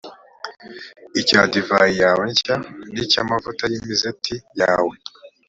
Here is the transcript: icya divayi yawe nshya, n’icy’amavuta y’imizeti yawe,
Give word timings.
icya 1.19 1.41
divayi 1.51 1.93
yawe 2.03 2.23
nshya, 2.31 2.55
n’icy’amavuta 2.93 3.63
y’imizeti 3.71 4.35
yawe, 4.61 4.95